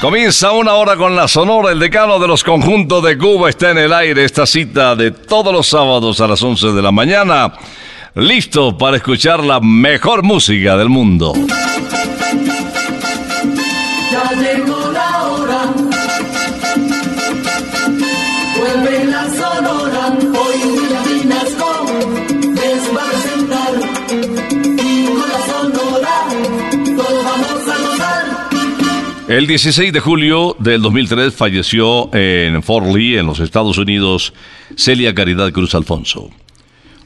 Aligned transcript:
Comienza 0.00 0.52
una 0.52 0.74
hora 0.74 0.96
con 0.96 1.16
la 1.16 1.26
Sonora, 1.26 1.72
el 1.72 1.80
decano 1.80 2.20
de 2.20 2.28
los 2.28 2.44
conjuntos 2.44 3.02
de 3.02 3.18
Cuba 3.18 3.50
está 3.50 3.70
en 3.70 3.78
el 3.78 3.92
aire, 3.92 4.24
esta 4.24 4.46
cita 4.46 4.94
de 4.94 5.10
todos 5.10 5.52
los 5.52 5.66
sábados 5.66 6.20
a 6.20 6.28
las 6.28 6.40
11 6.40 6.68
de 6.68 6.82
la 6.82 6.92
mañana, 6.92 7.52
listo 8.14 8.78
para 8.78 8.98
escuchar 8.98 9.42
la 9.42 9.58
mejor 9.58 10.22
música 10.22 10.76
del 10.76 10.88
mundo. 10.88 11.32
El 29.38 29.46
16 29.46 29.92
de 29.92 30.00
julio 30.00 30.56
del 30.58 30.82
2003 30.82 31.32
falleció 31.32 32.12
en 32.12 32.60
Fort 32.60 32.88
Lee, 32.92 33.18
en 33.18 33.26
los 33.26 33.38
Estados 33.38 33.78
Unidos, 33.78 34.32
Celia 34.74 35.14
Caridad 35.14 35.52
Cruz 35.52 35.76
Alfonso. 35.76 36.28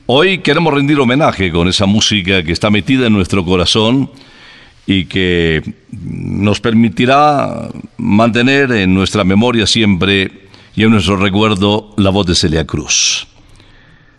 Hoy 0.07 0.39
queremos 0.39 0.73
rendir 0.73 0.99
homenaje 0.99 1.53
con 1.53 1.69
esa 1.69 1.85
música 1.85 2.43
que 2.43 2.53
está 2.53 2.71
metida 2.71 3.07
en 3.07 3.13
nuestro 3.13 3.45
corazón 3.45 4.11
y 4.87 5.05
que 5.05 5.75
nos 5.91 6.59
permitirá 6.59 7.69
mantener 7.99 8.73
en 8.73 8.95
nuestra 8.95 9.25
memoria 9.25 9.67
siempre 9.67 10.49
y 10.75 10.85
en 10.85 10.91
nuestro 10.91 11.17
recuerdo 11.17 11.93
la 11.99 12.09
voz 12.09 12.25
de 12.25 12.35
Celia 12.35 12.67
Cruz. 12.67 13.27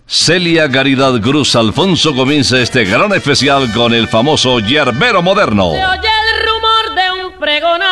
Celia 0.05 0.69
Caridad 0.69 1.19
Cruz 1.19 1.55
Alfonso 1.55 2.13
comienza 2.13 2.61
este 2.61 2.85
gran 2.85 3.11
especial 3.13 3.73
con 3.73 3.91
el 3.91 4.07
famoso 4.07 4.59
yerbero 4.59 5.23
moderno. 5.23 5.71
Pregonar 7.53 7.85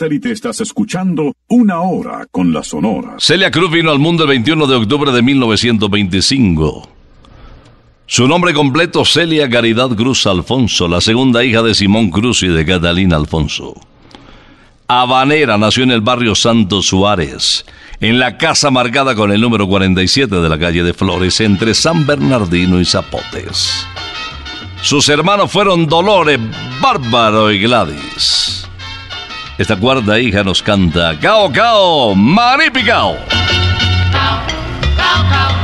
satélite 0.09 0.33
estás 0.33 0.59
escuchando 0.63 1.35
Una 1.49 1.83
Hora 1.83 2.27
con 2.31 2.51
la 2.51 2.63
Sonora. 2.63 3.17
Celia 3.19 3.51
Cruz 3.51 3.71
vino 3.71 3.91
al 3.91 3.99
mundo 3.99 4.23
el 4.23 4.31
21 4.31 4.67
de 4.67 4.77
octubre 4.77 5.13
de 5.13 5.21
1925. 5.21 6.89
Su 8.07 8.27
nombre 8.27 8.55
completo, 8.55 9.05
Celia 9.05 9.51
Caridad 9.51 9.91
Cruz 9.91 10.27
Alfonso, 10.27 10.89
la 10.89 11.03
segunda 11.03 11.45
hija 11.45 11.61
de 11.61 11.75
Simón 11.75 12.09
Cruz 12.09 12.43
y 12.43 12.49
de 12.49 12.65
Catalina 12.65 13.17
Alfonso. 13.17 13.75
Habanera 14.87 15.59
nació 15.59 15.83
en 15.83 15.91
el 15.91 16.01
barrio 16.01 16.35
Santo 16.35 16.81
Suárez, 16.81 17.67
en 18.01 18.19
la 18.19 18.39
casa 18.39 18.71
marcada 18.71 19.15
con 19.15 19.31
el 19.31 19.43
número 19.43 19.69
47 19.69 20.37
de 20.37 20.49
la 20.49 20.59
calle 20.59 20.83
de 20.83 20.95
Flores, 20.95 21.39
entre 21.41 21.75
San 21.75 22.07
Bernardino 22.07 22.81
y 22.81 22.87
Zapotes. 22.87 23.87
Sus 24.81 25.07
hermanos 25.11 25.53
fueron 25.53 25.87
Dolores, 25.87 26.41
Bárbaro 26.81 27.53
y 27.53 27.61
Gladys. 27.61 28.58
Esta 29.59 29.75
cuarta 29.75 30.21
hija 30.21 30.45
nos 30.45 30.63
canta 30.63 31.19
Cao 31.19 31.51
Cao, 31.51 32.15
Maripicao. 32.15 33.17
Cao, 34.13 35.58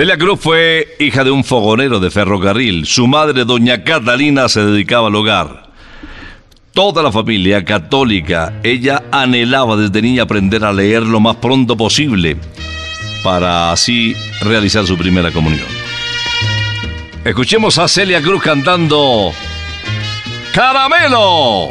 Celia 0.00 0.16
Cruz 0.16 0.40
fue 0.40 0.96
hija 0.98 1.24
de 1.24 1.30
un 1.30 1.44
fogonero 1.44 2.00
de 2.00 2.10
ferrocarril. 2.10 2.86
Su 2.86 3.06
madre, 3.06 3.44
doña 3.44 3.84
Catalina, 3.84 4.48
se 4.48 4.64
dedicaba 4.64 5.08
al 5.08 5.14
hogar. 5.14 5.64
Toda 6.72 7.02
la 7.02 7.12
familia 7.12 7.66
católica, 7.66 8.60
ella 8.62 9.02
anhelaba 9.12 9.76
desde 9.76 10.00
niña 10.00 10.22
aprender 10.22 10.64
a 10.64 10.72
leer 10.72 11.02
lo 11.02 11.20
más 11.20 11.36
pronto 11.36 11.76
posible 11.76 12.38
para 13.22 13.72
así 13.72 14.16
realizar 14.40 14.86
su 14.86 14.96
primera 14.96 15.30
comunión. 15.32 15.68
Escuchemos 17.22 17.76
a 17.76 17.86
Celia 17.86 18.22
Cruz 18.22 18.42
cantando 18.42 19.32
Caramelo. 20.54 21.68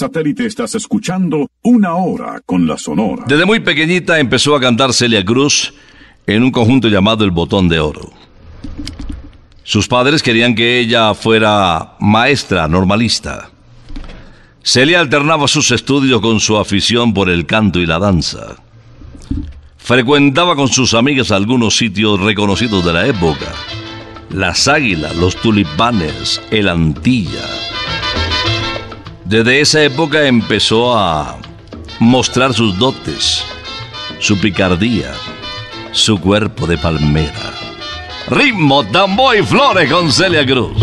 Satélite 0.00 0.46
estás 0.46 0.74
escuchando 0.74 1.50
Una 1.62 1.94
Hora 1.94 2.40
con 2.46 2.66
la 2.66 2.78
Sonora. 2.78 3.24
Desde 3.26 3.44
muy 3.44 3.60
pequeñita 3.60 4.18
empezó 4.18 4.56
a 4.56 4.60
cantar 4.60 4.94
Celia 4.94 5.22
Cruz 5.22 5.74
en 6.26 6.42
un 6.42 6.50
conjunto 6.50 6.88
llamado 6.88 7.22
El 7.22 7.32
Botón 7.32 7.68
de 7.68 7.80
Oro. 7.80 8.10
Sus 9.62 9.88
padres 9.88 10.22
querían 10.22 10.54
que 10.54 10.80
ella 10.80 11.12
fuera 11.12 11.96
maestra 12.00 12.66
normalista. 12.66 13.50
Celia 14.62 15.00
alternaba 15.00 15.46
sus 15.46 15.70
estudios 15.70 16.22
con 16.22 16.40
su 16.40 16.56
afición 16.56 17.12
por 17.12 17.28
el 17.28 17.44
canto 17.44 17.78
y 17.78 17.84
la 17.84 17.98
danza. 17.98 18.56
Frecuentaba 19.76 20.56
con 20.56 20.68
sus 20.68 20.94
amigas 20.94 21.30
algunos 21.30 21.76
sitios 21.76 22.18
reconocidos 22.20 22.82
de 22.86 22.92
la 22.94 23.06
época. 23.06 23.52
Las 24.30 24.66
Águilas, 24.66 25.14
los 25.16 25.36
Tulipanes, 25.36 26.40
el 26.50 26.70
Antilla. 26.70 27.44
Desde 29.30 29.60
esa 29.60 29.84
época 29.84 30.26
empezó 30.26 30.98
a 30.98 31.38
mostrar 32.00 32.52
sus 32.52 32.76
dotes, 32.76 33.44
su 34.18 34.36
picardía, 34.36 35.12
su 35.92 36.20
cuerpo 36.20 36.66
de 36.66 36.76
palmera. 36.76 37.52
Ritmo, 38.28 38.82
tambo 38.82 39.32
y 39.32 39.40
flores 39.44 39.88
con 39.88 40.10
Celia 40.10 40.44
Cruz. 40.44 40.76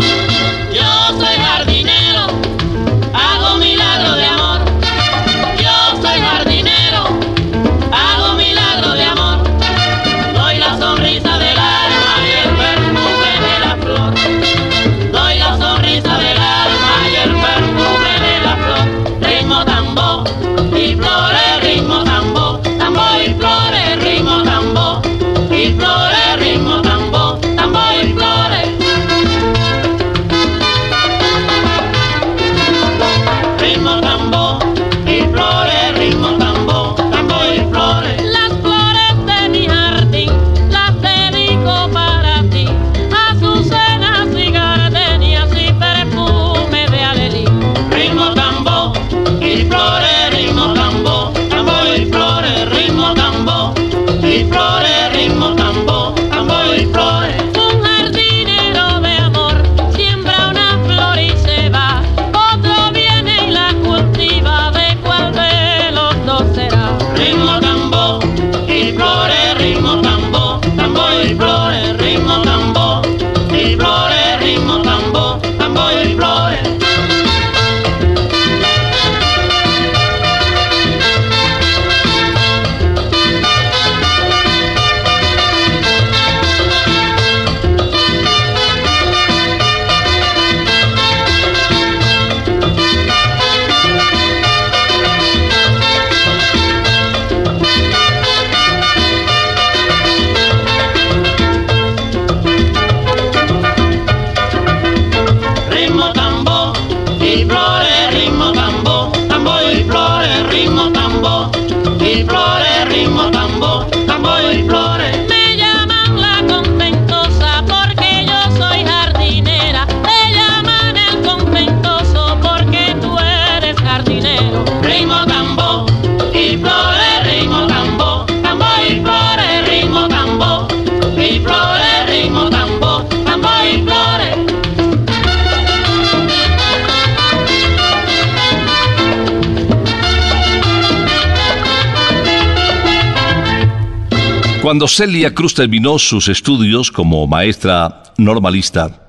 Cuando 144.68 144.86
Celia 144.86 145.32
Cruz 145.32 145.54
terminó 145.54 145.98
sus 145.98 146.28
estudios 146.28 146.92
como 146.92 147.26
maestra 147.26 148.02
normalista, 148.18 149.08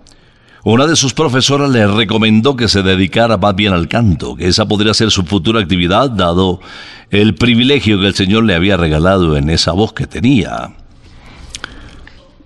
una 0.64 0.88
de 0.88 0.96
sus 0.96 1.14
profesoras 1.14 1.70
le 1.70 1.86
recomendó 1.86 2.56
que 2.56 2.70
se 2.70 2.82
dedicara 2.82 3.36
más 3.36 3.54
bien 3.58 3.74
al 3.74 3.90
canto, 3.90 4.38
que 4.38 4.48
esa 4.48 4.66
podría 4.66 4.94
ser 4.94 5.12
su 5.12 5.26
futura 5.26 5.60
actividad, 5.60 6.12
dado 6.12 6.62
el 7.10 7.36
privilegio 7.36 8.00
que 8.00 8.08
el 8.08 8.16
Señor 8.16 8.46
le 8.46 8.56
había 8.56 8.78
regalado 8.78 9.36
en 9.36 9.50
esa 9.50 9.74
voz 9.74 9.92
que 9.92 10.08
tenía. 10.08 10.78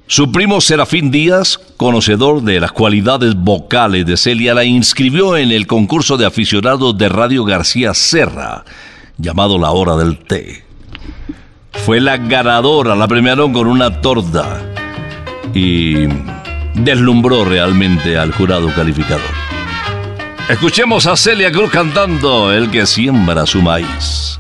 Su 0.07 0.31
primo 0.31 0.59
Serafín 0.59 1.11
Díaz, 1.11 1.59
conocedor 1.77 2.41
de 2.41 2.61
las 2.61 2.71
cualidades 2.71 3.35
vocales 3.35 4.07
de 4.07 4.17
Celia, 4.17 4.55
la 4.55 4.63
inscribió 4.63 5.37
en 5.37 5.51
el 5.51 5.67
concurso 5.67 6.17
de 6.17 6.25
aficionados 6.25 6.97
de 6.97 7.09
Radio 7.09 7.45
García 7.45 7.93
Serra, 7.93 8.65
llamado 9.19 9.59
La 9.59 9.69
Hora 9.69 9.97
del 9.97 10.17
Té. 10.17 10.72
Fue 11.73 11.99
la 11.99 12.17
ganadora, 12.17 12.95
la 12.95 13.07
premiaron 13.07 13.51
con 13.51 13.67
una 13.67 14.01
torta 14.01 14.61
y 15.53 16.07
deslumbró 16.73 17.43
realmente 17.43 18.17
al 18.17 18.31
jurado 18.31 18.73
calificador. 18.73 19.21
Escuchemos 20.49 21.07
a 21.07 21.15
Celia 21.15 21.51
Cruz 21.51 21.71
cantando 21.71 22.51
El 22.51 22.69
que 22.69 22.85
siembra 22.85 23.45
su 23.45 23.61
maíz. 23.61 24.39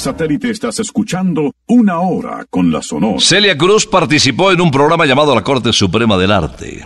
Satélite 0.00 0.50
estás 0.50 0.80
escuchando 0.80 1.54
Una 1.66 2.00
Hora 2.00 2.46
con 2.48 2.72
la 2.72 2.82
Sonora. 2.82 3.20
Celia 3.20 3.56
Cruz 3.56 3.86
participó 3.86 4.50
en 4.50 4.60
un 4.60 4.70
programa 4.70 5.04
llamado 5.04 5.34
La 5.34 5.42
Corte 5.42 5.72
Suprema 5.72 6.16
del 6.16 6.32
Arte. 6.32 6.82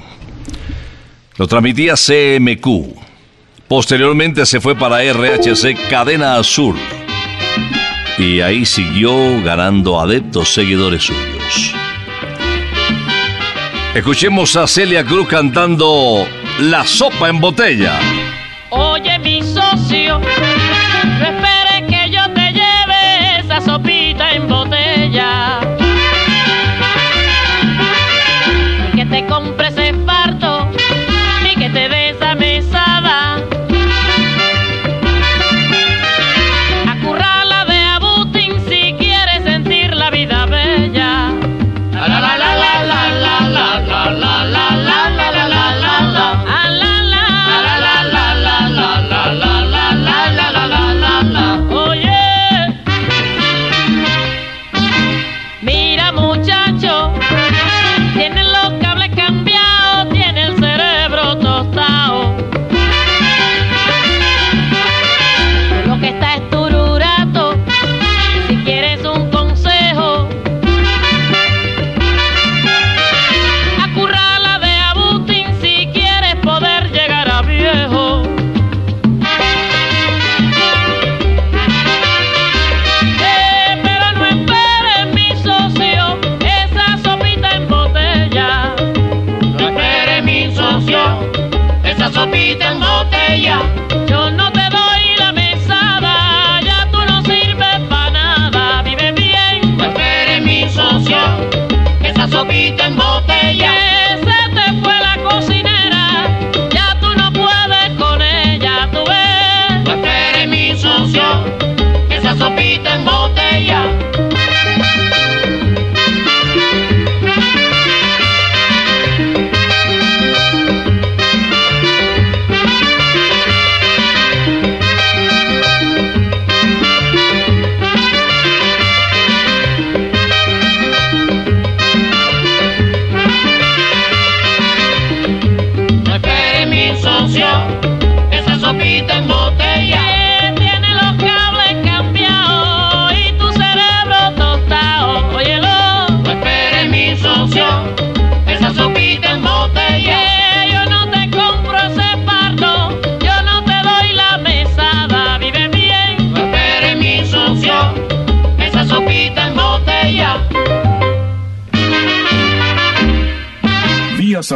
Lo 1.36 1.46
transmitía 1.46 1.94
CMQ. 1.94 2.66
Posteriormente 3.68 4.44
se 4.44 4.60
fue 4.60 4.74
para 4.74 4.98
RHC 5.00 5.88
Cadena 5.88 6.36
Azul. 6.36 6.76
Y 8.18 8.40
ahí 8.40 8.66
siguió 8.66 9.14
ganando 9.42 10.00
adeptos 10.00 10.52
seguidores 10.52 11.04
suyos. 11.04 11.72
Escuchemos 13.94 14.56
a 14.56 14.66
Celia 14.66 15.04
Cruz 15.04 15.28
cantando 15.28 16.26
La 16.58 16.84
sopa 16.84 17.28
en 17.28 17.40
botella. 17.40 17.98
Oye, 18.70 19.18
mi 19.20 19.40
socio, 19.40 20.18
no 20.18 21.63
sopita 23.64 24.32
en 24.32 24.46
botella. 24.46 25.63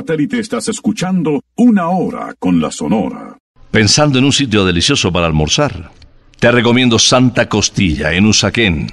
Satélite 0.09 0.39
estás 0.41 0.67
escuchando 0.69 1.43
Una 1.55 1.91
Hora 1.91 2.35
con 2.39 2.63
la 2.63 2.71
Sonora. 2.71 3.37
Pensando 3.71 4.19
en 4.19 4.25
un 4.25 4.33
sitio 4.33 4.65
delicioso 4.65 5.13
para 5.13 5.27
almorzar, 5.27 5.91
te 6.39 6.51
recomiendo 6.51 6.99
Santa 6.99 7.47
Costilla 7.47 8.15
en 8.15 8.25
Usaquén. 8.25 8.91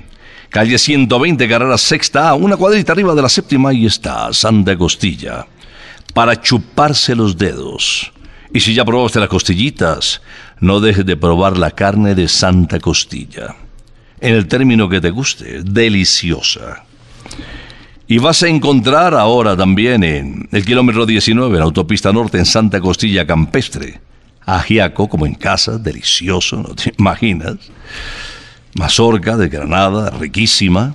Calle 0.49 0.77
120, 0.77 1.47
carrera 1.47 1.77
sexta 1.77 2.27
A, 2.27 2.33
una 2.33 2.57
cuadrita 2.57 2.91
arriba 2.91 3.15
de 3.15 3.21
la 3.21 3.29
séptima, 3.29 3.69
ahí 3.69 3.85
está, 3.85 4.33
Santa 4.33 4.75
Costilla. 4.75 5.47
Para 6.13 6.41
chuparse 6.41 7.15
los 7.15 7.37
dedos. 7.37 8.11
Y 8.53 8.59
si 8.59 8.73
ya 8.73 8.83
probaste 8.83 9.21
las 9.21 9.29
costillitas, 9.29 10.21
no 10.59 10.81
dejes 10.81 11.05
de 11.05 11.15
probar 11.15 11.57
la 11.57 11.71
carne 11.71 12.13
de 12.13 12.27
Santa 12.27 12.81
Costilla. 12.81 13.55
En 14.19 14.33
el 14.33 14.49
término 14.49 14.89
que 14.89 14.99
te 14.99 15.11
guste, 15.11 15.63
deliciosa. 15.63 16.83
Y 18.07 18.19
vas 18.19 18.43
a 18.43 18.47
encontrar 18.47 19.15
ahora 19.15 19.57
también 19.57 20.03
en 20.03 20.47
el 20.51 20.63
kilómetro 20.63 21.05
19, 21.05 21.53
en 21.53 21.59
la 21.59 21.65
autopista 21.65 22.13
norte, 22.13 22.37
en 22.37 22.45
Santa 22.45 22.79
Costilla 22.79 23.25
Campestre. 23.25 23.99
Ajiaco, 24.45 25.09
como 25.09 25.25
en 25.25 25.33
casa, 25.33 25.79
delicioso, 25.79 26.57
¿no 26.57 26.75
te 26.75 26.93
imaginas? 26.99 27.57
Mazorca 28.75 29.37
de 29.37 29.49
Granada, 29.49 30.11
riquísima. 30.11 30.93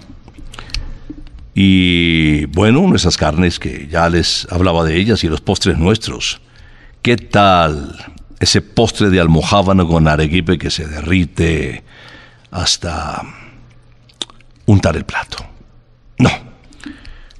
Y 1.52 2.44
bueno, 2.46 2.94
esas 2.94 3.16
carnes 3.16 3.58
que 3.58 3.88
ya 3.90 4.08
les 4.08 4.46
hablaba 4.50 4.84
de 4.84 4.96
ellas 4.96 5.24
y 5.24 5.28
los 5.28 5.40
postres 5.40 5.78
nuestros. 5.78 6.40
¿Qué 7.02 7.16
tal 7.16 7.96
ese 8.38 8.62
postre 8.62 9.10
de 9.10 9.20
almojábano 9.20 9.88
con 9.88 10.06
arequipe 10.06 10.58
que 10.58 10.70
se 10.70 10.86
derrite 10.86 11.82
hasta 12.52 13.22
untar 14.66 14.96
el 14.96 15.04
plato? 15.04 15.38
No. 16.18 16.49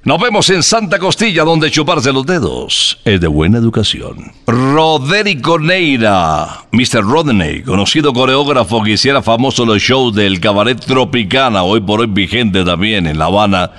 Nos 0.03 0.19
vemos 0.19 0.49
en 0.49 0.63
Santa 0.63 0.97
Costilla, 0.97 1.43
donde 1.43 1.69
chuparse 1.69 2.11
los 2.11 2.25
dedos 2.25 2.99
es 3.05 3.21
de 3.21 3.27
buena 3.27 3.59
educación. 3.59 4.31
Roderico 4.47 5.59
Neira, 5.59 6.65
Mr. 6.71 7.03
Rodney, 7.03 7.61
conocido 7.61 8.11
coreógrafo 8.11 8.81
que 8.81 8.93
hiciera 8.93 9.21
famoso 9.21 9.63
los 9.63 9.79
shows 9.79 10.15
del 10.15 10.39
cabaret 10.39 10.79
Tropicana, 10.83 11.61
hoy 11.61 11.81
por 11.81 11.99
hoy 11.99 12.07
vigente 12.07 12.65
también 12.65 13.05
en 13.05 13.19
La 13.19 13.25
Habana, 13.25 13.73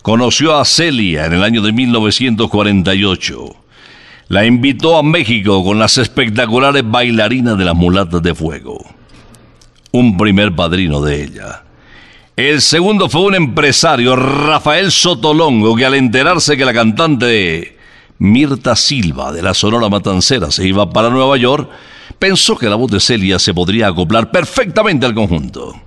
conoció 0.00 0.56
a 0.56 0.64
Celia 0.64 1.26
en 1.26 1.34
el 1.34 1.44
año 1.44 1.60
de 1.60 1.72
1948. 1.72 3.56
La 4.28 4.46
invitó 4.46 4.96
a 4.96 5.02
México 5.02 5.62
con 5.62 5.78
las 5.78 5.98
espectaculares 5.98 6.84
bailarinas 6.90 7.58
de 7.58 7.66
las 7.66 7.74
mulatas 7.74 8.22
de 8.22 8.34
fuego. 8.34 8.82
Un 9.92 10.16
primer 10.16 10.54
padrino 10.54 11.02
de 11.02 11.22
ella. 11.22 11.65
El 12.36 12.60
segundo 12.60 13.08
fue 13.08 13.22
un 13.22 13.34
empresario, 13.34 14.14
Rafael 14.14 14.92
Sotolongo, 14.92 15.74
que 15.74 15.86
al 15.86 15.94
enterarse 15.94 16.54
que 16.58 16.66
la 16.66 16.74
cantante 16.74 17.78
Mirta 18.18 18.76
Silva 18.76 19.32
de 19.32 19.40
la 19.40 19.54
Sonora 19.54 19.88
Matancera 19.88 20.50
se 20.50 20.68
iba 20.68 20.90
para 20.90 21.08
Nueva 21.08 21.38
York, 21.38 21.70
pensó 22.18 22.54
que 22.58 22.68
la 22.68 22.76
voz 22.76 22.90
de 22.90 23.00
Celia 23.00 23.38
se 23.38 23.54
podría 23.54 23.88
acoplar 23.88 24.30
perfectamente 24.30 25.06
al 25.06 25.14
conjunto. 25.14 25.80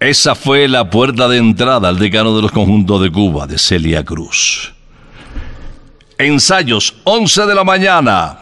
Esa 0.00 0.34
fue 0.34 0.66
la 0.66 0.90
puerta 0.90 1.28
de 1.28 1.36
entrada 1.36 1.88
al 1.88 2.00
decano 2.00 2.34
de 2.34 2.42
los 2.42 2.50
conjuntos 2.50 3.00
de 3.00 3.12
Cuba, 3.12 3.46
de 3.46 3.56
Celia 3.56 4.04
Cruz. 4.04 4.74
Ensayos, 6.18 6.96
11 7.04 7.46
de 7.46 7.54
la 7.54 7.62
mañana. 7.62 8.40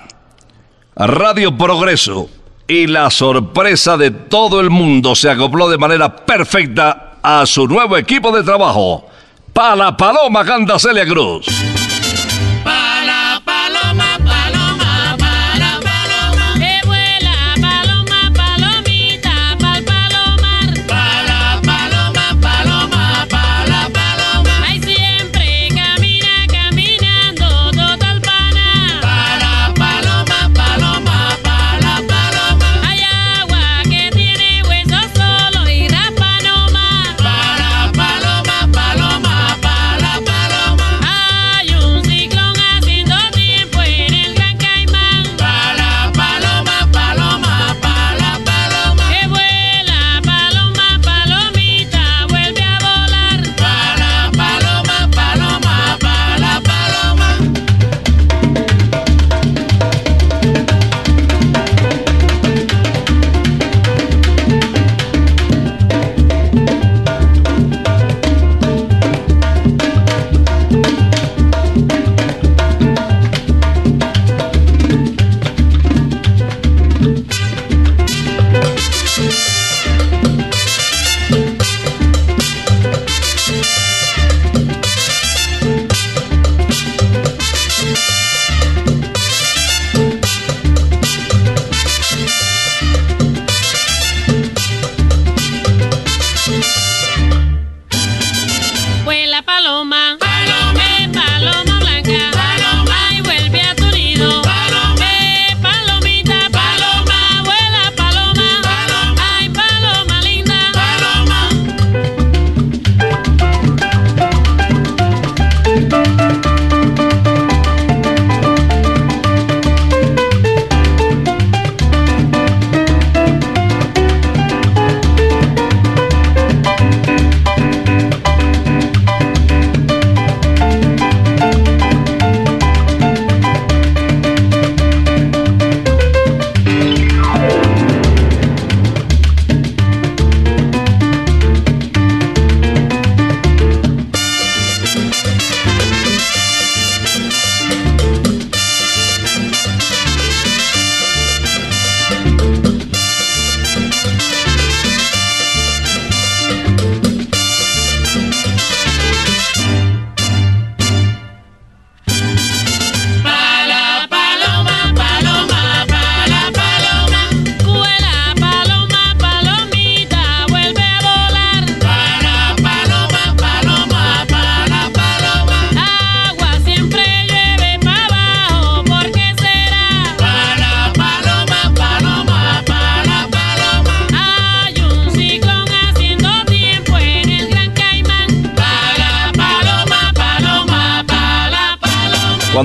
Radio 0.97 1.55
Progreso. 1.59 2.31
Y 2.69 2.87
la 2.87 3.11
sorpresa 3.11 3.97
de 3.97 4.11
todo 4.11 4.61
el 4.61 4.71
mundo 4.71 5.15
se 5.15 5.31
acopló 5.31 5.69
de 5.69 5.79
manera 5.79 6.15
perfecta 6.15 7.19
a 7.23 7.45
su 7.47 7.67
nuevo 7.67 7.97
equipo 7.97 8.31
de 8.33 8.43
trabajo. 8.43 9.09
Pa 9.53 9.77
la 9.77 9.97
paloma 9.97 10.45
canta 10.45 10.79
Celia 10.79 11.07
Cruz. 11.07 11.47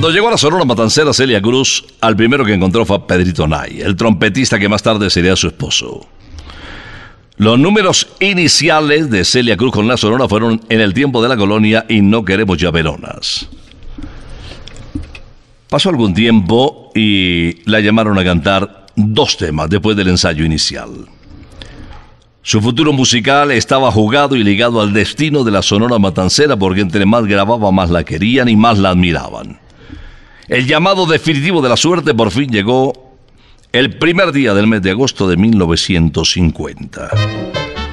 Cuando 0.08 0.20
llegó 0.20 0.30
a 0.30 0.32
la 0.32 0.38
Sonora 0.38 0.63
Matancera 0.63 1.12
Celia 1.12 1.41
Cruz, 1.41 1.84
al 2.00 2.15
primero 2.15 2.46
que 2.46 2.54
encontró 2.54 2.86
fue 2.86 3.06
Pedrito 3.06 3.46
Nay, 3.46 3.82
el 3.82 3.98
trompetista 3.98 4.58
que 4.58 4.70
más 4.70 4.82
tarde 4.82 5.10
sería 5.10 5.36
su 5.36 5.48
esposo. 5.48 6.08
Los 7.36 7.60
números 7.60 8.08
iniciales 8.22 9.10
de 9.10 9.26
Celia 9.26 9.58
Cruz 9.58 9.74
con 9.74 9.86
la 9.86 9.98
Sonora 9.98 10.30
fueron 10.30 10.62
En 10.70 10.80
el 10.80 10.93
tiempo 10.93 11.22
de 11.22 11.28
la 11.28 11.36
colonia 11.36 11.86
y 11.89 12.00
No 12.00 12.24
queremos 12.24 12.58
ya 12.58 12.72
velonas. 12.72 13.50
Pasó 15.70 15.89
algún 15.89 16.13
tiempo 16.13 16.89
y 16.96 17.70
la 17.70 17.82
llamaron 17.82 18.17
a 18.17 18.24
cantar 18.24 18.86
dos 18.96 19.36
temas 19.36 19.70
después 19.70 19.98
del 19.98 20.08
ensayo 20.08 20.46
inicial. 20.46 20.89
Su 22.43 22.62
futuro 22.62 22.93
musical 22.93 23.52
estaba 23.52 23.91
jugado 23.91 24.38
y 24.38 24.43
ligado 24.46 24.80
al 24.80 24.93
destino 24.93 25.43
de 25.43 25.52
la 25.52 25.62
Sonora 25.62 26.00
Matancera 26.00 26.56
porque 26.56 26.80
entre 26.80 27.06
más 27.06 27.26
grababa 27.26 27.74
más 27.74 27.89
la 27.89 28.06
querían 28.06 28.48
y 28.48 28.56
más 28.56 28.78
la 28.78 28.91
admiraban. 28.91 29.67
El 30.48 30.66
llamado 30.66 31.06
definitivo 31.06 31.62
de 31.62 31.68
la 31.68 31.76
suerte 31.76 32.14
por 32.14 32.32
fin 32.32 32.50
llegó 32.50 32.94
el 33.74 33.98
primer 33.98 34.32
día 34.32 34.54
del 34.54 34.66
mes 34.66 34.82
de 34.82 34.92
agosto 34.92 35.28
de 35.28 35.36
1950. 35.36 37.10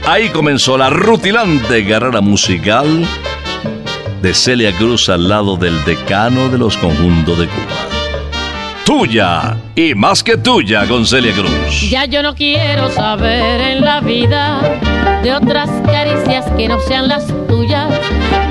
Ahí 0.06 0.28
comenzó 0.28 0.78
la 0.78 0.88
rutilante 0.88 1.84
carrera 1.84 2.20
musical 2.20 3.04
de 4.22 4.34
Celia 4.34 4.70
Cruz 4.76 5.08
al 5.08 5.28
lado 5.28 5.56
del 5.56 5.84
decano 5.84 6.48
de 6.48 6.58
los 6.58 6.76
conjuntos 6.76 7.40
de 7.40 7.48
Cuba. 7.48 7.88
Tuya 8.84 9.56
y 9.74 9.94
más 9.96 10.22
que 10.22 10.36
tuya 10.36 10.86
con 10.86 11.04
Celia 11.06 11.32
Cruz. 11.32 11.90
Ya 11.90 12.04
yo 12.04 12.22
no 12.22 12.36
quiero 12.36 12.88
saber 12.90 13.62
en 13.62 13.84
la 13.84 14.00
vida 14.00 14.60
de 15.24 15.34
otras 15.34 15.68
caricias 15.86 16.44
que 16.56 16.68
no 16.68 16.78
sean 16.78 17.08
las 17.08 17.26
tuyas. 17.48 17.92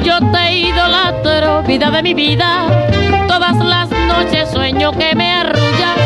Yo 0.04 0.20
te 0.32 0.54
idolatro, 0.58 1.64
vida 1.64 1.90
de 1.90 2.04
mi 2.04 2.14
vida. 2.14 2.68
Todas 3.28 3.56
las 3.64 3.93
noches 4.24 4.50
sueño 4.52 4.92
que 4.92 5.16
me 5.16 5.32
arrullas. 5.34 5.98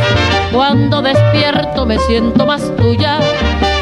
Cuando 0.51 1.01
despierto 1.01 1.85
me 1.85 1.99
siento 1.99 2.45
más 2.45 2.75
tuya. 2.75 3.19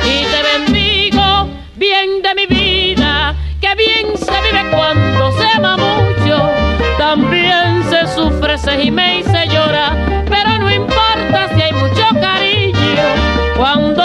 Y 0.04 0.26
te 0.26 0.74
bendigo, 0.74 1.48
bien 1.76 2.22
de 2.22 2.36
mi 2.36 2.46
vida. 2.48 3.36
Que 3.62 3.76
bien 3.76 4.18
se 4.18 4.34
vive 4.42 4.70
cuando 4.72 5.32
se 5.32 5.48
ama 5.56 5.78
mucho. 5.78 6.50
También 6.98 7.84
se 7.90 8.08
sufre, 8.08 8.58
se 8.58 8.78
gime 8.78 9.20
y 9.20 9.24
se 9.24 9.48
llora. 9.48 9.94
Pero 10.30 10.58
no 10.60 10.70
importa 10.70 11.50
si 11.56 11.62
hay 11.62 11.74
mucho 11.74 12.04
cariño. 12.20 13.04
Cuando 13.58 14.05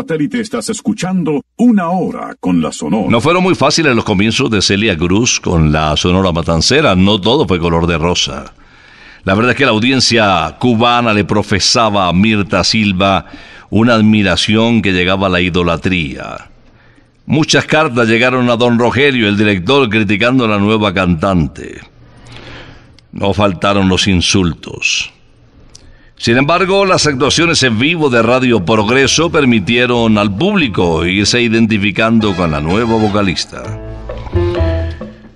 Satélite 0.00 0.40
estás 0.40 0.70
escuchando 0.70 1.42
Una 1.56 1.90
Hora 1.90 2.34
con 2.40 2.62
la 2.62 2.72
Sonora. 2.72 3.10
No 3.10 3.20
fueron 3.20 3.42
muy 3.42 3.54
fáciles 3.54 3.94
los 3.94 4.04
comienzos 4.04 4.50
de 4.50 4.62
Celia 4.62 4.96
Cruz 4.96 5.38
con 5.40 5.72
la 5.72 5.94
Sonora 5.94 6.32
Matancera, 6.32 6.96
no 6.96 7.20
todo 7.20 7.46
fue 7.46 7.58
color 7.58 7.86
de 7.86 7.98
rosa. 7.98 8.54
La 9.24 9.34
verdad 9.34 9.50
es 9.50 9.58
que 9.58 9.66
la 9.66 9.72
audiencia 9.72 10.56
cubana 10.58 11.12
le 11.12 11.26
profesaba 11.26 12.08
a 12.08 12.14
Mirta 12.14 12.64
Silva 12.64 13.26
una 13.68 13.94
admiración 13.94 14.80
que 14.80 14.92
llegaba 14.92 15.26
a 15.26 15.30
la 15.30 15.42
idolatría. 15.42 16.48
Muchas 17.26 17.66
cartas 17.66 18.08
llegaron 18.08 18.48
a 18.48 18.56
don 18.56 18.78
Rogelio, 18.78 19.28
el 19.28 19.36
director, 19.36 19.86
criticando 19.90 20.46
a 20.46 20.48
la 20.48 20.58
nueva 20.58 20.94
cantante. 20.94 21.78
No 23.12 23.34
faltaron 23.34 23.86
los 23.90 24.08
insultos. 24.08 25.12
Sin 26.20 26.36
embargo, 26.36 26.84
las 26.84 27.06
actuaciones 27.06 27.62
en 27.62 27.78
vivo 27.78 28.10
de 28.10 28.20
Radio 28.20 28.62
Progreso 28.62 29.30
permitieron 29.30 30.18
al 30.18 30.30
público 30.30 31.06
irse 31.06 31.40
identificando 31.40 32.36
con 32.36 32.50
la 32.50 32.60
nueva 32.60 32.96
vocalista. 32.96 33.62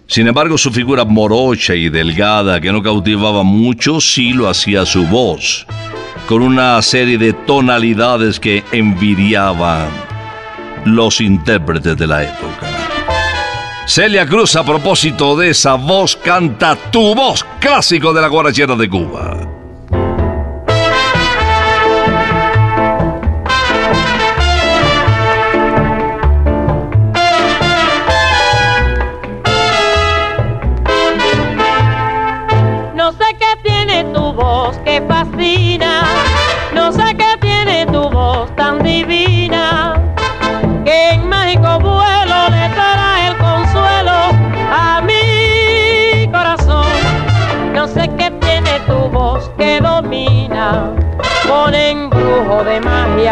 Sin 0.06 0.28
embargo, 0.28 0.58
su 0.58 0.70
figura 0.70 1.06
morocha 1.06 1.74
y 1.74 1.88
delgada, 1.88 2.60
que 2.60 2.70
no 2.70 2.82
cautivaba 2.82 3.44
mucho, 3.44 3.98
sí 3.98 4.34
lo 4.34 4.46
hacía 4.46 4.84
su 4.84 5.06
voz, 5.06 5.66
con 6.28 6.42
una 6.42 6.82
serie 6.82 7.16
de 7.16 7.32
tonalidades 7.32 8.38
que 8.38 8.62
envidiaban 8.70 9.88
los 10.84 11.22
intérpretes 11.22 11.96
de 11.96 12.06
la 12.06 12.24
época. 12.24 12.68
Celia 13.86 14.26
Cruz, 14.26 14.54
a 14.54 14.62
propósito 14.62 15.34
de 15.34 15.48
esa 15.48 15.76
voz, 15.76 16.14
canta 16.14 16.76
Tu 16.76 17.14
voz, 17.14 17.42
clásico 17.58 18.12
de 18.12 18.20
la 18.20 18.28
guarachera 18.28 18.76
de 18.76 18.90
Cuba. 18.90 19.63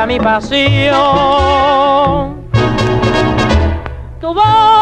Magia 0.03 0.07
mi 0.07 0.19
pasión. 0.19 0.93
Tu 4.21 4.35
voz 4.35 4.82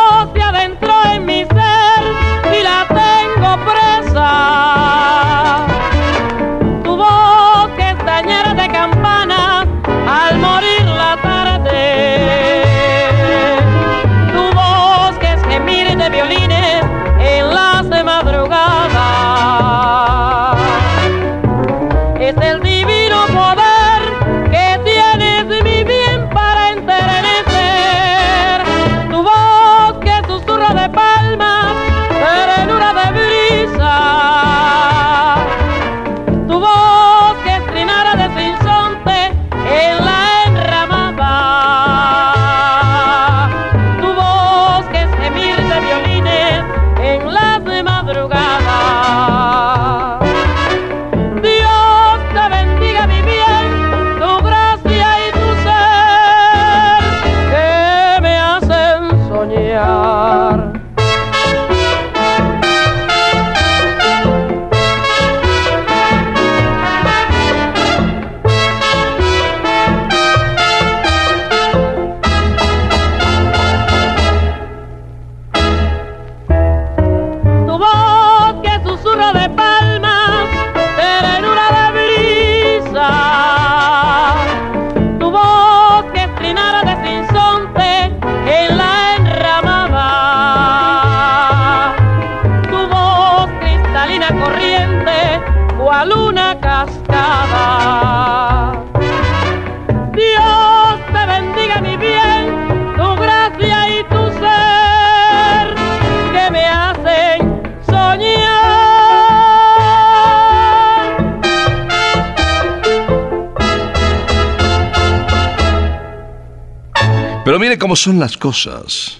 Pero 117.50 117.58
mire 117.58 117.78
cómo 117.78 117.96
son 117.96 118.20
las 118.20 118.36
cosas. 118.36 119.18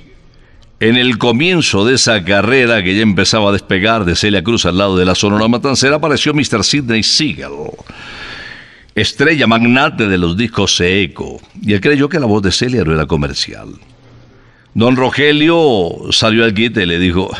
En 0.78 0.94
el 0.94 1.18
comienzo 1.18 1.84
de 1.84 1.96
esa 1.96 2.22
carrera 2.22 2.80
que 2.80 2.94
ya 2.94 3.02
empezaba 3.02 3.50
a 3.50 3.52
despegar 3.52 4.04
de 4.04 4.14
Celia 4.14 4.44
Cruz 4.44 4.66
al 4.66 4.78
lado 4.78 4.96
de 4.96 5.04
la 5.04 5.16
Sonora 5.16 5.48
Matancera 5.48 5.96
apareció 5.96 6.32
Mr. 6.32 6.62
Sidney 6.62 7.02
Siegel, 7.02 7.72
estrella 8.94 9.48
magnate 9.48 10.06
de 10.06 10.16
los 10.16 10.36
discos 10.36 10.80
Eco, 10.80 11.40
y 11.60 11.72
él 11.72 11.80
creyó 11.80 12.08
que 12.08 12.20
la 12.20 12.26
voz 12.26 12.44
de 12.44 12.52
Celia 12.52 12.84
no 12.84 12.94
era 12.94 13.06
comercial. 13.06 13.70
Don 14.74 14.94
Rogelio 14.94 15.90
salió 16.12 16.44
al 16.44 16.54
quite 16.54 16.84
y 16.84 16.86
le 16.86 17.00
dijo 17.00 17.36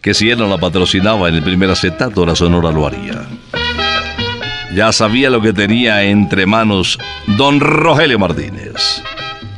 que 0.00 0.14
si 0.14 0.30
él 0.30 0.38
no 0.38 0.46
la 0.46 0.58
patrocinaba 0.58 1.28
en 1.30 1.34
el 1.34 1.42
primer 1.42 1.68
acetato, 1.68 2.24
la 2.24 2.36
Sonora 2.36 2.70
lo 2.70 2.86
haría. 2.86 3.26
Ya 4.72 4.92
sabía 4.92 5.30
lo 5.30 5.42
que 5.42 5.52
tenía 5.52 6.04
entre 6.04 6.46
manos 6.46 7.00
Don 7.26 7.58
Rogelio 7.58 8.20
Martínez. 8.20 9.02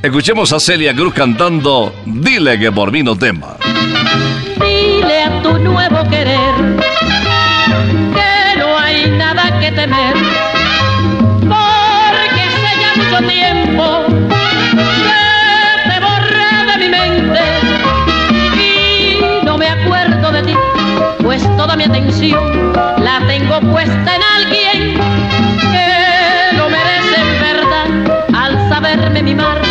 Escuchemos 0.04 0.52
a 0.52 0.60
Celia 0.60 0.94
Cruz 0.94 1.14
cantando 1.14 1.94
Dile 2.04 2.58
que 2.58 2.70
por 2.70 2.92
mí 2.92 3.02
no 3.02 3.16
tema. 3.16 3.56
Dile 4.60 5.22
a 5.22 5.42
tu 5.42 5.58
nuevo 5.58 6.04
querer 6.10 6.54
que 8.12 8.58
no 8.58 8.78
hay 8.78 9.08
nada 9.16 9.58
que 9.58 9.72
temer, 9.72 10.14
porque 11.40 12.40
hace 12.42 12.80
ya 12.82 12.92
mucho 12.96 13.26
tiempo 13.26 14.04
que 14.76 15.88
te 15.88 16.00
borré 16.00 16.66
de 16.70 16.76
mi 16.80 16.88
mente 16.90 17.40
y 18.60 19.42
no 19.42 19.56
me 19.56 19.68
acuerdo 19.68 20.32
de 20.32 20.42
ti, 20.42 20.54
pues 21.22 21.42
toda 21.56 21.76
mi 21.76 21.84
atención 21.84 22.74
la 23.02 23.26
tengo 23.26 23.58
puesta 23.72 24.16
en 24.16 24.22
alguien 24.36 24.98
que 25.72 26.56
lo 26.58 26.68
merece 26.68 27.20
en 27.22 27.40
verdad 27.40 27.86
al 28.34 28.68
saberme 28.68 29.22
mimar 29.22 29.63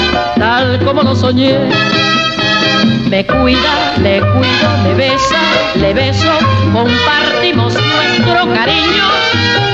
tal 0.43 0.77
como 0.83 1.01
lo 1.03 1.15
soñé. 1.15 1.57
Me 3.09 3.25
cuida, 3.25 3.73
le 4.05 4.19
cuido, 4.19 4.67
le 4.83 4.93
besa, 4.95 5.41
le 5.75 5.93
beso, 5.93 6.33
compartimos 6.73 7.73
nuestro 7.73 8.53
cariño 8.53 9.05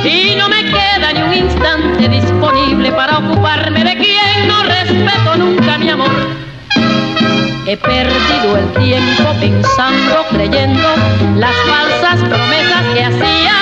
y 0.04 0.36
no 0.36 0.48
me 0.48 0.62
queda 0.66 1.08
ni 1.16 1.22
un 1.24 1.34
instante 1.46 2.08
disponible 2.08 2.92
para 2.92 3.18
ocuparme 3.18 3.84
de 3.84 3.96
quien 3.98 4.48
no 4.48 4.62
respeto 4.62 5.30
nunca 5.38 5.78
mi 5.80 5.90
amor. 5.90 6.16
He 7.66 7.76
perdido 7.76 8.58
el 8.62 8.68
tiempo 8.84 9.26
pensando, 9.40 10.16
creyendo 10.30 10.90
las 11.38 11.56
falsas 11.72 12.18
promesas 12.30 12.84
que 12.94 13.04
hacía. 13.06 13.58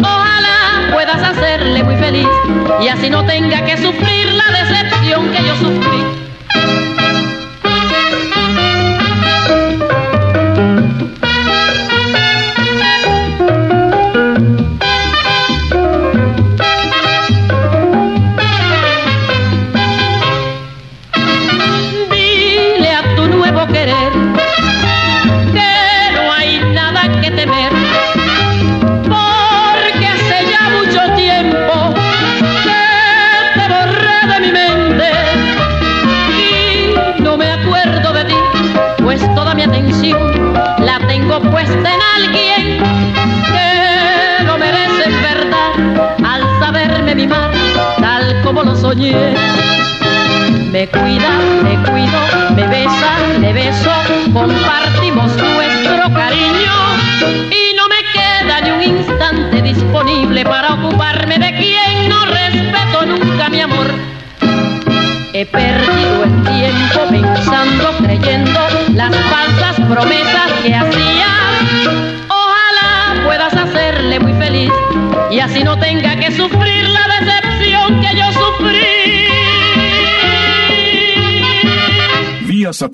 Ojalá 0.00 0.23
puedas 0.94 1.20
hacerle 1.22 1.82
muy 1.82 1.96
feliz 1.96 2.28
y 2.80 2.88
así 2.88 3.10
no 3.10 3.26
tenga 3.26 3.64
que 3.64 3.76
sufrir 3.76 4.32
la 4.32 4.44
decepción 4.60 5.30
que 5.32 5.44
yo 5.44 5.56
sufrí. 5.56 7.23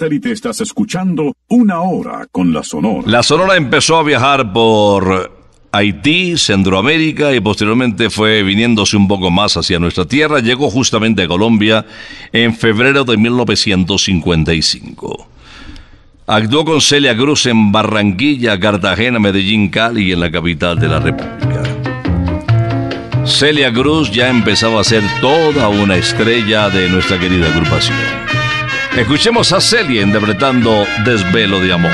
Satélite 0.00 0.32
estás 0.32 0.62
escuchando 0.62 1.34
Una 1.48 1.82
Hora 1.82 2.26
con 2.32 2.54
la 2.54 2.62
Sonora. 2.62 3.02
La 3.06 3.22
Sonora 3.22 3.56
empezó 3.56 3.98
a 3.98 4.02
viajar 4.02 4.50
por 4.50 5.30
Haití, 5.72 6.38
Centroamérica 6.38 7.34
y 7.34 7.40
posteriormente 7.40 8.08
fue 8.08 8.42
viniéndose 8.42 8.96
un 8.96 9.06
poco 9.06 9.30
más 9.30 9.58
hacia 9.58 9.78
nuestra 9.78 10.06
tierra. 10.06 10.40
Llegó 10.40 10.70
justamente 10.70 11.24
a 11.24 11.28
Colombia 11.28 11.84
en 12.32 12.54
febrero 12.54 13.04
de 13.04 13.18
1955. 13.18 15.28
Actuó 16.26 16.64
con 16.64 16.80
Celia 16.80 17.14
Cruz 17.14 17.44
en 17.44 17.70
Barranquilla, 17.70 18.58
Cartagena, 18.58 19.18
Medellín, 19.18 19.68
Cali 19.68 20.08
y 20.08 20.12
en 20.12 20.20
la 20.20 20.30
capital 20.30 20.78
de 20.78 20.88
la 20.88 21.00
República. 21.00 21.62
Celia 23.26 23.70
Cruz 23.70 24.10
ya 24.10 24.30
empezaba 24.30 24.80
a 24.80 24.84
ser 24.84 25.02
toda 25.20 25.68
una 25.68 25.96
estrella 25.96 26.70
de 26.70 26.88
nuestra 26.88 27.20
querida 27.20 27.48
agrupación. 27.48 28.19
Escuchemos 28.96 29.52
a 29.52 29.60
Celia 29.60 30.02
interpretando 30.02 30.84
Desvelo 31.04 31.60
de 31.60 31.72
Amor. 31.72 31.92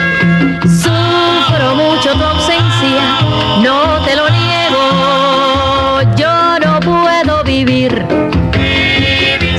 Sufro 0.62 1.74
mucho 1.74 2.12
tu 2.14 2.24
ausencia, 2.24 3.20
no 3.62 4.03
te 4.05 4.16
lo 4.16 4.28
niego. 4.30 6.01
Yo 6.16 6.59
no 6.59 6.80
puedo 6.80 7.44
vivir 7.44 8.03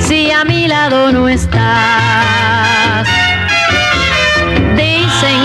si 0.00 0.30
a 0.32 0.44
mi 0.44 0.66
lado 0.66 1.12
no 1.12 1.28
estás. 1.28 3.06
Dicen 4.74 5.40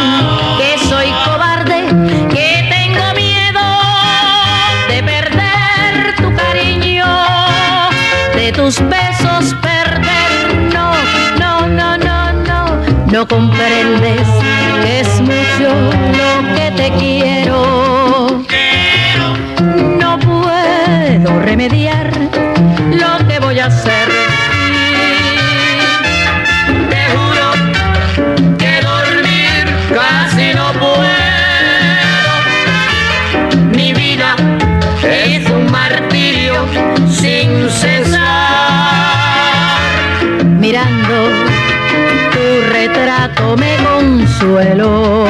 que 0.58 0.78
soy 0.90 1.08
cobarde, 1.26 1.86
que 2.30 2.68
tengo 2.70 3.14
miedo 3.16 3.62
de 4.90 5.04
perder 5.04 6.16
tu 6.18 6.36
cariño, 6.36 7.06
de 8.36 8.52
tus 8.52 8.80
besos 8.90 9.03
no. 13.24 13.28
Comprendes 13.28 14.28
que 14.84 15.00
es 15.00 15.22
mucho 15.22 15.70
lo 16.18 16.56
que 16.56 16.72
te 16.72 16.92
quiero. 16.98 18.44
No 20.00 20.20
puedo 20.20 21.40
remediar 21.40 22.13
consuelo. 44.54 45.23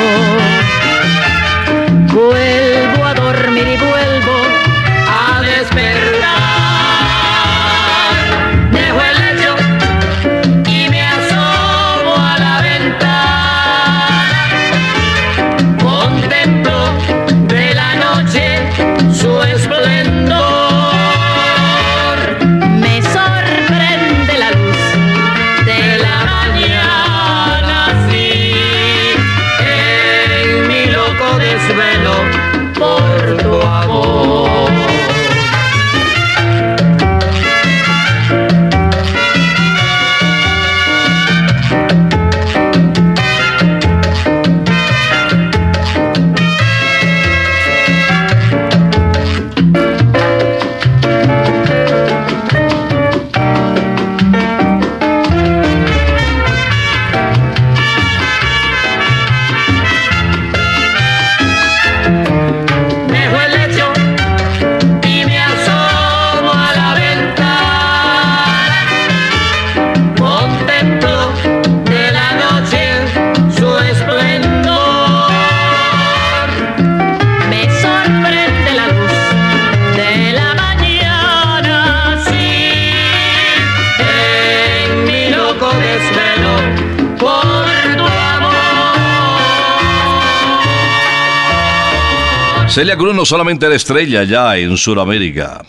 No 93.24 93.26
solamente 93.26 93.66
era 93.66 93.76
estrella 93.76 94.26
ya 94.26 94.58
en 94.58 94.76
Sudamérica. 94.76 95.64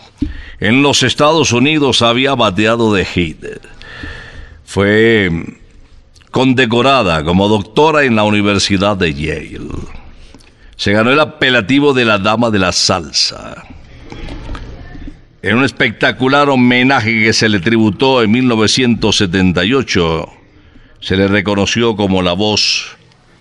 En 0.58 0.82
los 0.82 1.04
Estados 1.04 1.52
Unidos 1.52 2.02
había 2.02 2.34
bateado 2.34 2.92
de 2.92 3.04
hit. 3.04 3.44
Fue 4.64 5.30
condecorada 6.32 7.22
como 7.22 7.46
doctora 7.46 8.02
en 8.02 8.16
la 8.16 8.24
Universidad 8.24 8.96
de 8.96 9.14
Yale. 9.14 9.68
Se 10.74 10.90
ganó 10.90 11.12
el 11.12 11.20
apelativo 11.20 11.92
de 11.92 12.04
la 12.04 12.18
Dama 12.18 12.50
de 12.50 12.58
la 12.58 12.72
Salsa. 12.72 13.62
En 15.40 15.56
un 15.56 15.62
espectacular 15.62 16.48
homenaje 16.48 17.22
que 17.22 17.32
se 17.32 17.48
le 17.48 17.60
tributó 17.60 18.24
en 18.24 18.32
1978, 18.32 20.28
se 20.98 21.16
le 21.16 21.28
reconoció 21.28 21.94
como 21.94 22.20
la 22.20 22.32
voz 22.32 22.96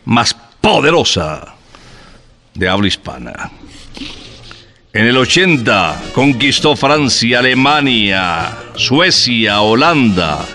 más 0.05 0.35
poderosa 0.61 1.55
de 2.53 2.69
habla 2.69 2.85
hispana. 2.85 3.49
En 4.93 5.07
el 5.07 5.17
80 5.17 6.11
conquistó 6.13 6.75
Francia, 6.75 7.39
Alemania, 7.39 8.55
Suecia, 8.75 9.61
Holanda. 9.61 10.45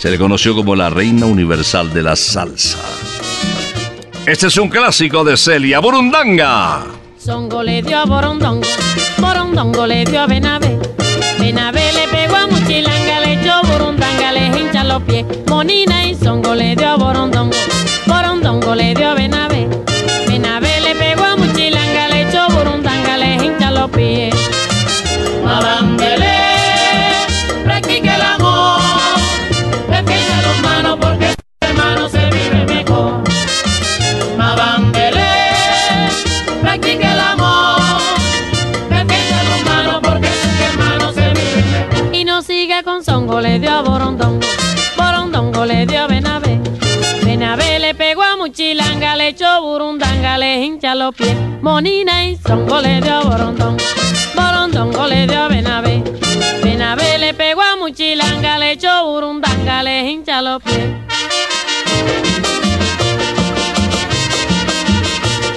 Se 0.00 0.10
le 0.10 0.18
conoció 0.18 0.54
como 0.54 0.76
la 0.76 0.90
reina 0.90 1.24
universal 1.24 1.92
de 1.94 2.02
la 2.02 2.14
salsa. 2.14 2.78
Este 4.26 4.48
es 4.48 4.56
un 4.58 4.68
clásico 4.68 5.24
de 5.24 5.38
Celia 5.38 5.78
Burundanga. 5.80 6.84
Songo 7.18 7.62
le 7.62 7.80
dio 7.80 7.98
a 8.00 8.04
Borondongo, 8.04 8.68
Borondongo 9.16 9.86
le 9.86 10.04
dio 10.04 10.20
a 10.20 10.26
Benavé. 10.26 10.78
Benavé 11.38 11.90
le 11.92 12.08
pegó 12.08 12.36
a 12.36 12.46
Muchilanga, 12.46 13.20
le 13.20 13.40
echó 13.40 13.62
Burundanga, 13.62 14.32
le 14.32 14.46
hincha 14.46 14.84
los 14.84 15.02
pies. 15.04 15.24
Monina 15.48 16.06
y 16.06 16.14
Songo 16.14 16.54
le 16.54 16.76
dio 16.76 16.88
a 16.88 16.96
Borondongo, 16.96 17.56
Borondongo 18.06 18.74
le 18.74 18.94
dio 18.94 19.08
a 19.08 19.14
Benavé. 19.14 19.23
Le 49.24 49.30
echó 49.30 49.62
Burundanga, 49.62 50.36
le 50.36 50.62
hincha 50.62 50.94
los 50.94 51.14
pies. 51.14 51.34
Monina 51.62 52.26
y 52.26 52.36
Songo 52.36 52.78
le 52.82 53.00
dio 53.00 53.14
a 53.14 53.22
Borondongo. 53.22 55.06
Le 55.06 55.26
dio 55.26 55.44
a 55.44 55.48
Benavé. 55.48 56.04
Benavé 56.62 57.16
le 57.18 57.32
pegó 57.32 57.62
a 57.62 57.76
Muchilanga, 57.76 58.58
le 58.58 58.72
echó 58.72 59.06
Burundanga, 59.06 59.82
le 59.82 60.10
hincha 60.10 60.42
los 60.42 60.62
pies. 60.62 60.88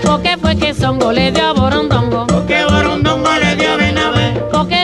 ¿Por 0.01 0.21
qué 0.21 0.37
fue 0.37 0.55
que 0.55 0.73
Songo 0.73 1.11
le 1.11 1.33
dio 1.33 1.47
a 1.47 1.51
Borondongo? 1.51 2.25
Porque 2.27 2.63
Borondongo 2.63 3.31
le 3.33 3.55
dio 3.57 3.75
Benavé, 3.75 4.31
¿Por 4.49 4.69
qué 4.69 4.76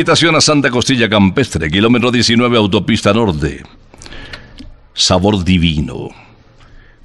invitación 0.00 0.34
a 0.34 0.40
Santa 0.40 0.70
Costilla 0.70 1.10
Campestre, 1.10 1.70
kilómetro 1.70 2.10
19, 2.10 2.56
autopista 2.56 3.12
norte. 3.12 3.62
Sabor 4.94 5.44
divino. 5.44 6.08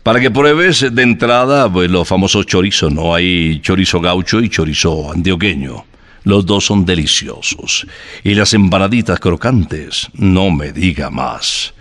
Para 0.02 0.22
que 0.22 0.32
pruebes 0.32 0.96
de 0.96 1.04
entrada 1.04 1.70
pues, 1.70 1.92
los 1.92 2.08
famosos 2.08 2.46
chorizos, 2.46 2.94
¿no? 2.94 3.14
Hay 3.14 3.60
chorizo 3.60 4.00
gaucho 4.00 4.40
y 4.40 4.48
chorizo 4.48 5.12
antioqueño. 5.12 5.84
Los 6.24 6.46
dos 6.46 6.68
son 6.68 6.86
deliciosos. 6.86 7.86
Y 8.24 8.34
las 8.34 8.54
empanaditas 8.54 9.20
crocantes, 9.20 10.08
no 10.14 10.50
me 10.50 10.72
diga 10.72 11.10
más. 11.10 11.74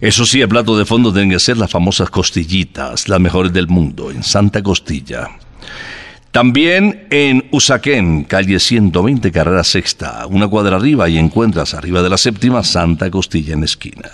Eso 0.00 0.26
sí, 0.26 0.40
el 0.40 0.48
plato 0.48 0.76
de 0.76 0.84
fondo 0.84 1.12
tienen 1.12 1.30
que 1.30 1.38
ser 1.38 1.58
las 1.58 1.70
famosas 1.70 2.10
costillitas, 2.10 3.08
las 3.08 3.20
mejores 3.20 3.52
del 3.52 3.68
mundo, 3.68 4.10
en 4.10 4.24
Santa 4.24 4.64
Costilla. 4.64 5.28
También 6.36 7.06
en 7.08 7.48
Usaquén, 7.50 8.24
calle 8.24 8.60
120, 8.60 9.32
carrera 9.32 9.64
sexta, 9.64 10.26
una 10.26 10.46
cuadra 10.46 10.76
arriba 10.76 11.08
y 11.08 11.16
encuentras 11.16 11.72
arriba 11.72 12.02
de 12.02 12.10
la 12.10 12.18
séptima 12.18 12.62
Santa 12.62 13.10
Costilla 13.10 13.54
en 13.54 13.64
esquina. 13.64 14.10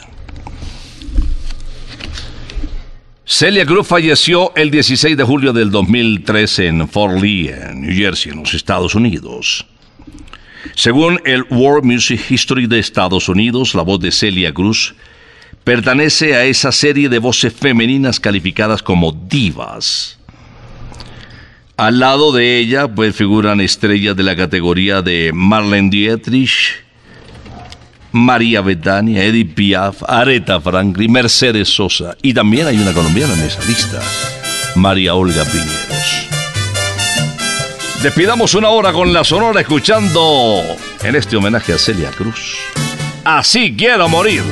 Celia 3.24 3.66
Cruz 3.66 3.88
falleció 3.88 4.54
el 4.54 4.70
16 4.70 5.16
de 5.16 5.24
julio 5.24 5.52
del 5.52 5.72
2013 5.72 6.68
en 6.68 6.88
Fort 6.88 7.20
Lee, 7.20 7.48
en 7.48 7.80
New 7.80 7.92
Jersey, 7.92 8.30
en 8.30 8.38
los 8.38 8.54
Estados 8.54 8.94
Unidos. 8.94 9.66
Según 10.76 11.20
el 11.24 11.42
World 11.50 11.84
Music 11.84 12.20
History 12.30 12.68
de 12.68 12.78
Estados 12.78 13.28
Unidos, 13.28 13.74
la 13.74 13.82
voz 13.82 13.98
de 13.98 14.12
Celia 14.12 14.54
Cruz 14.54 14.94
pertenece 15.64 16.36
a 16.36 16.44
esa 16.44 16.70
serie 16.70 17.08
de 17.08 17.18
voces 17.18 17.52
femeninas 17.52 18.20
calificadas 18.20 18.80
como 18.80 19.10
divas. 19.10 20.21
Al 21.76 21.98
lado 21.98 22.32
de 22.32 22.58
ella, 22.58 22.88
pues 22.88 23.16
figuran 23.16 23.60
estrellas 23.60 24.14
de 24.16 24.22
la 24.22 24.36
categoría 24.36 25.02
de 25.02 25.32
Marlene 25.34 25.90
Dietrich, 25.90 26.82
María 28.12 28.60
Betania, 28.60 29.24
Edith 29.24 29.54
Piaf, 29.54 30.02
Aretha 30.06 30.60
Franklin, 30.60 31.10
Mercedes 31.10 31.74
Sosa 31.74 32.16
y 32.20 32.34
también 32.34 32.66
hay 32.66 32.78
una 32.78 32.92
colombiana 32.92 33.32
en 33.34 33.40
esa 33.40 33.64
lista, 33.64 34.00
María 34.76 35.14
Olga 35.14 35.44
Piñeros. 35.44 36.28
Despidamos 38.02 38.54
una 38.54 38.68
hora 38.68 38.92
con 38.92 39.12
la 39.12 39.24
Sonora 39.24 39.60
escuchando 39.60 40.60
en 41.02 41.16
este 41.16 41.36
homenaje 41.36 41.72
a 41.72 41.78
Celia 41.78 42.10
Cruz. 42.10 42.58
Así 43.24 43.74
quiero 43.76 44.08
morir. 44.08 44.42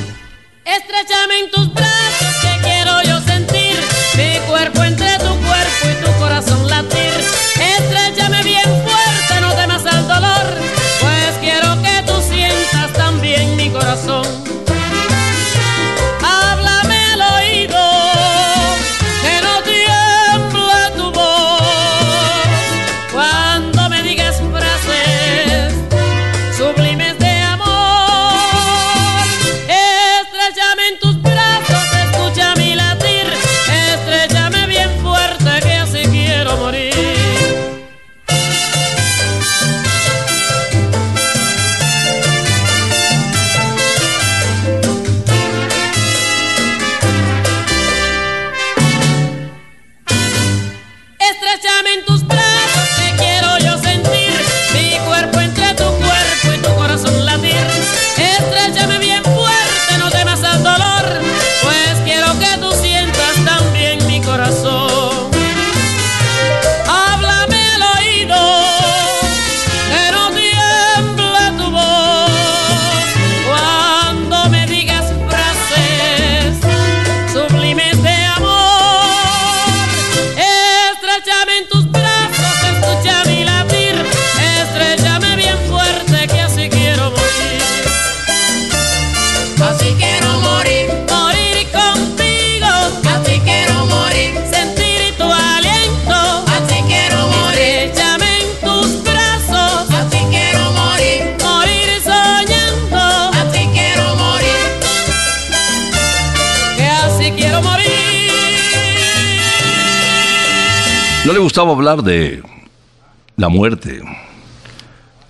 Estrechame 0.65 1.39
en 1.39 1.51
tus 1.51 1.73
brazos 1.73 2.50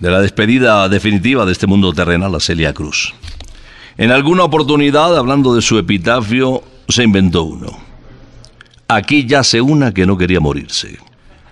de 0.02 0.10
la 0.10 0.20
despedida 0.20 0.88
definitiva 0.88 1.46
de 1.46 1.52
este 1.52 1.68
mundo 1.68 1.92
terrenal 1.92 2.34
a 2.34 2.40
Celia 2.40 2.74
Cruz. 2.74 3.14
En 3.96 4.10
alguna 4.10 4.42
oportunidad, 4.42 5.16
hablando 5.16 5.54
de 5.54 5.62
su 5.62 5.78
epitafio, 5.78 6.64
se 6.88 7.04
inventó 7.04 7.44
uno. 7.44 7.78
Aquí 8.88 9.26
yace 9.26 9.60
una 9.60 9.94
que 9.94 10.04
no 10.04 10.18
quería 10.18 10.40
morirse. 10.40 10.98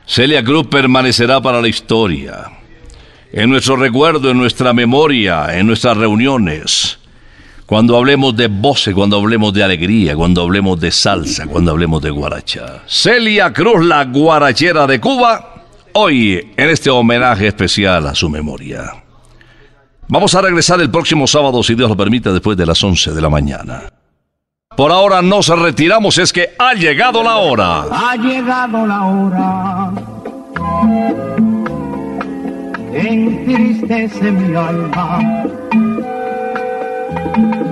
Celia 0.05 0.43
Cruz 0.43 0.67
permanecerá 0.67 1.41
para 1.41 1.63
la 1.63 1.69
historia, 1.69 2.51
en 3.33 3.51
nuestro 3.51 3.77
recuerdo, 3.77 4.33
en 4.33 4.39
nuestra 4.39 4.73
memoria, 4.73 5.57
en 5.57 5.69
nuestras 5.69 5.97
reuniones. 5.97 6.99
Cuando 7.67 7.97
hablemos 7.97 8.37
de 8.37 8.49
voces, 8.49 8.97
cuando 8.97 9.17
hablemos 9.17 9.55
de 9.55 9.63
alegría, 9.63 10.17
cuando 10.17 10.43
hablemos 10.43 10.81
de 10.81 10.91
salsa, 10.91 11.47
cuando 11.47 11.71
hablemos 11.71 12.03
de 12.03 12.11
guaracha. 12.11 12.83
Celia 12.89 13.53
Cruz, 13.53 13.87
la 13.87 14.07
guarachera 14.07 14.89
de 14.89 15.01
Cuba, 15.01 15.50
hoy 15.95 16.53
en 16.57 16.71
este 16.71 16.91
homenaje 16.91 17.47
especial 17.47 18.07
a 18.07 18.15
su 18.15 18.29
memoria. 18.29 18.93
Vamos 20.09 20.35
a 20.35 20.43
regresar 20.43 20.81
el 20.81 20.91
próximo 20.91 21.27
sábado, 21.27 21.63
si 21.63 21.75
Dios 21.75 21.89
lo 21.89 21.97
permite, 21.97 22.33
después 22.33 22.57
de 22.57 22.67
las 22.67 22.83
11 22.83 23.13
de 23.13 23.21
la 23.21 23.29
mañana. 23.29 23.83
Por 24.77 24.93
ahora 24.93 25.23
nos 25.23 25.49
retiramos, 25.49 26.19
es 26.19 26.33
que 26.33 26.51
ha 26.59 26.75
llegado 26.75 27.23
la 27.23 27.37
hora. 27.37 27.83
Ha 27.83 28.17
llegado 28.17 28.87
la 28.87 29.05
hora. 29.05 29.93
Entristece 32.93 34.33
mi 34.33 34.57
alma. 34.57 35.19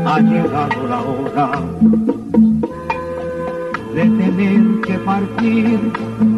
Ha 0.07 0.21
llegado 0.21 0.87
la 0.87 1.01
hora 1.01 1.51
de 3.95 4.03
tener 4.03 4.81
que 4.87 4.95
partir. 4.99 6.38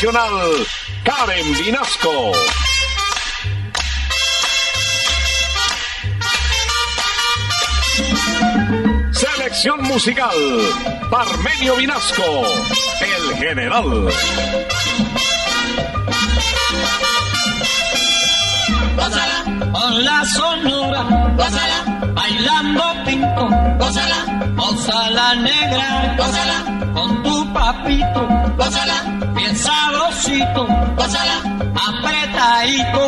Nacional, 0.00 0.30
Karen 1.02 1.52
Vinasco. 1.54 2.30
Selección 9.10 9.82
musical, 9.82 10.30
Parmenio 11.10 11.74
Vinasco, 11.74 12.44
el 13.00 13.38
general. 13.38 14.08
Gózala, 18.94 19.72
Con 19.72 20.04
la 20.04 20.24
sonora, 20.26 21.02
gózala, 21.36 22.12
bailando 22.14 22.84
pinto, 23.04 23.48
gózala, 23.80 24.52
gózala 24.54 25.34
negra, 25.34 26.14
gózala, 26.16 26.92
con 26.94 27.22
tu 27.24 27.52
papito, 27.52 28.28
gózala, 28.56 29.17
sabrosito, 29.58 30.66
gózala, 30.96 31.38
apretadito. 31.74 33.07